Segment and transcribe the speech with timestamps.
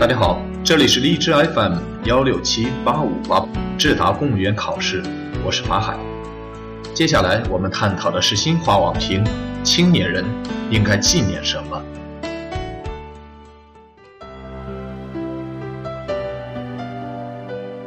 [0.00, 1.74] 大家好，这里是荔枝 FM
[2.04, 3.44] 幺六七八五八
[3.76, 5.02] 智达公务员考试，
[5.44, 5.98] 我是法海。
[6.94, 9.24] 接下来我们探讨的是新华网评：
[9.64, 10.24] 青年人
[10.70, 11.82] 应该纪念什么？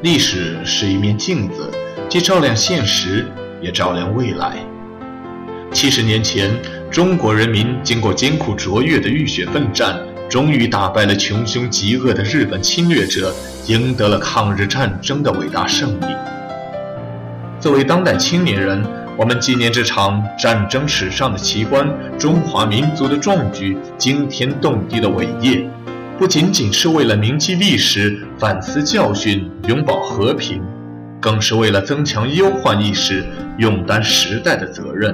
[0.01, 1.71] 历史是一面镜子，
[2.09, 3.25] 既照亮现实，
[3.61, 4.57] 也照亮未来。
[5.71, 6.51] 七十年前，
[6.91, 9.97] 中国人民经过艰苦卓越的浴血奋战，
[10.31, 13.35] 终于打败了穷凶极恶的日本侵略者，
[13.67, 16.05] 赢得了抗日战争的伟大胜利。
[17.59, 18.81] 作为当代青年人，
[19.17, 21.85] 我们纪念这场战争史上的奇观——
[22.17, 25.69] 中华民族的壮举、惊天动地的伟业。
[26.17, 30.63] 不仅仅是为了铭记历史、反思教训、永葆和平，
[31.19, 33.25] 更是为了增强忧患意识、
[33.57, 35.13] 勇担时代的责任。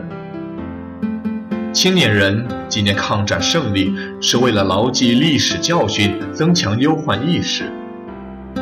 [1.78, 7.72] 青年人纪念抗战胜利，是为了牢记历史教训、增强忧患意识。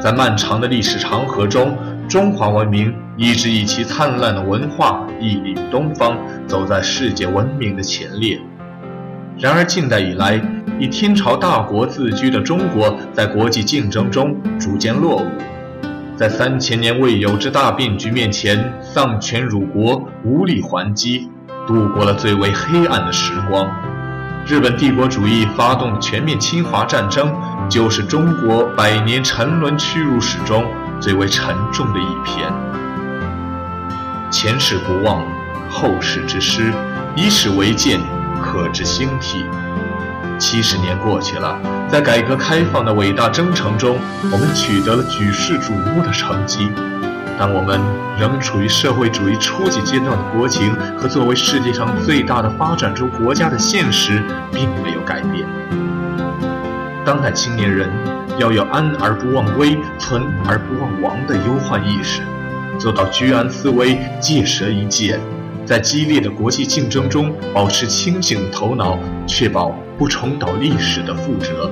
[0.04, 1.78] 在漫长的历史长河中，
[2.10, 8.38] 中华文明一直以其灿烂的文化屹立东方，走在世界文明的前列。
[9.40, 10.42] 然而，近代以来，
[10.78, 15.26] 以天朝大国自居的中国，在国际竞争中逐渐落伍，
[16.18, 21.30] 在三千年未有之大变局面前丧权辱国，无力还击，
[21.66, 23.68] 度过了最为黑暗的时光。
[24.46, 27.34] 日本帝国主义发动全面侵华战争，
[27.70, 30.66] 就是中国百年沉沦屈辱史中
[31.00, 32.52] 最为沉重的一篇。
[34.32, 35.26] 前事不忘，
[35.70, 36.74] 后事之师，
[37.16, 38.00] 以史为鉴。
[38.42, 39.46] 可知兴替。
[40.38, 41.58] 七十年过去了，
[41.90, 43.98] 在改革开放的伟大征程中，
[44.30, 46.70] 我们取得了举世瞩目的成绩，
[47.38, 47.80] 但我们
[48.20, 55.46] 仍处于社会主义初级阶段的国情和作为世界上最大的发展中国家的现实并没有改变。
[57.06, 57.90] 当代青年人
[58.40, 62.22] 要有安而不忘危、存而不忘亡的忧患意识，
[62.80, 65.20] 做到居安思危、戒蛇一戒。
[65.66, 71.72] 在激烈的国际竞争中，保持清醒的头脑，确保不重蹈历史的覆辙。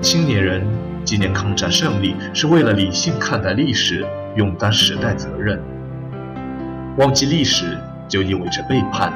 [0.00, 0.66] 青年人
[1.10, 4.06] 纪念抗战胜利，是为了理性看待历史，
[4.36, 5.60] 勇担时代责任。
[6.98, 7.76] 忘记历史
[8.06, 9.12] 就意味着背叛，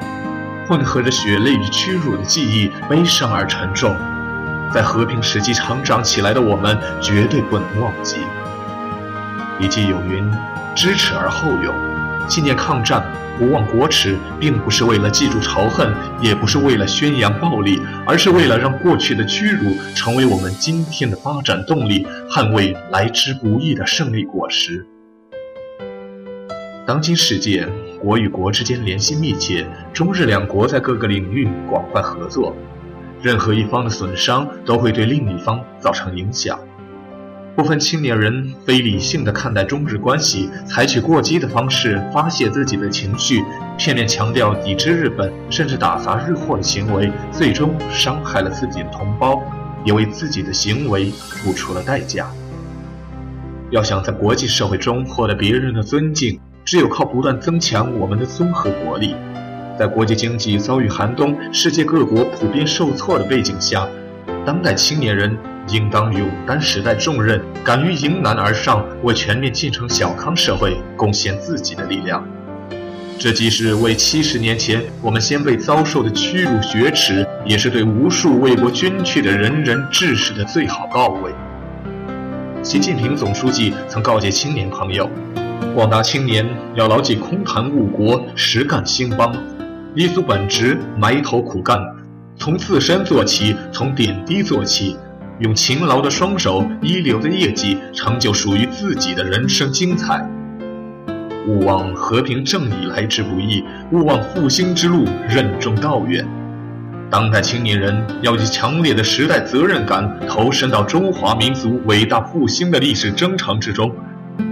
[0.66, 3.94] 混合着血泪与屈辱的记忆，悲伤而沉重。
[4.72, 8.16] 在和平时期成长起来的我们，绝对不能忘记。
[9.61, 10.28] 以及有云
[10.75, 11.72] ：“知耻而后勇。”
[12.27, 13.05] 纪念抗战，
[13.39, 24.87] 不忘国耻，并不是为了记住仇恨，也不是为了宣扬暴力，而是为了让过去的屈辱成为我们今天的发展动力，捍卫来之不易的胜利果实。
[26.87, 27.69] 当今世界，
[28.01, 32.55] 国与国之间联系密切，中日两国在各个领域广泛合作，
[33.23, 36.59] 任何一方的损伤都会对另一方造成影响。
[37.56, 43.44] 部分青年人非理性地看待中日关系，采取过激的方式发泄自己的情绪，
[43.78, 49.41] 片面强调抵制日本，甚至打砸日货的行为，最终伤害了自己的同胞，
[49.84, 52.26] 也为自己的行为付出了代价。
[53.70, 59.14] 要想在国际社会中获得别人的尊敬，只有靠不断增强我们的综合国力。
[59.78, 63.88] 在国际经济遭遇寒冬、世界各国普遍受挫的背景下，
[64.47, 65.37] 当代青年人。
[65.71, 72.23] 应当勇担时代重任，敢于迎难而上，为全面建成小康社会贡献自己的力量。
[73.19, 81.33] 这既是为七十年前我们先辈遭受的屈辱雪耻，也是对无数为国捐躯的仁人志士的最好告慰。
[82.62, 85.09] 习近平总书记曾告诫青年朋友：
[85.75, 89.35] 广大青年要牢记“空谈误国，实干兴邦”，
[89.97, 91.81] 立足本职，埋头苦干，
[92.37, 94.97] 从自身做起，从点滴做起。
[95.41, 100.25] 用勤劳的双手、一流的业绩，成就属于自己的人生精彩。
[101.47, 106.26] 勿忘和平正义来之不易，勿忘复兴之路任重道远。
[107.11, 113.93] 当代青年人要以强烈的时代责任感，投身到中华民族伟大复兴的历史征程之中。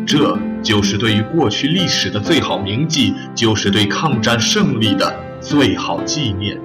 [0.06, 6.60] 这就是对于过去历史的最好铭记，就是对抗战胜利的最好纪念。